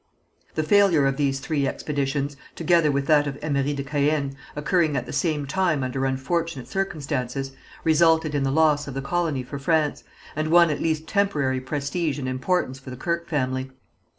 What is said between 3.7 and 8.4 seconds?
de Caën, occurring at the same time under unfortunate circumstances, resulted